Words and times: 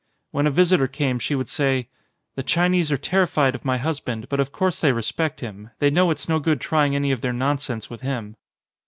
When 0.31 0.47
a 0.47 0.49
visitor 0.49 0.87
came 0.87 1.19
she 1.19 1.35
would 1.35 1.47
say: 1.47 1.87
"The 2.33 2.41
Chinese 2.41 2.91
are 2.91 2.97
terrified 2.97 3.53
of 3.53 3.63
my 3.63 3.77
husband, 3.77 4.29
but 4.29 4.39
of 4.39 4.51
course 4.51 4.79
they 4.79 4.91
respect 4.93 5.41
him. 5.41 5.69
They 5.77 5.91
know 5.91 6.09
it's 6.09 6.27
no 6.27 6.39
good 6.39 6.59
trying 6.59 6.95
any 6.95 7.11
of 7.11 7.21
their 7.21 7.33
nonsense 7.33 7.87
with 7.87 8.01
him." 8.01 8.35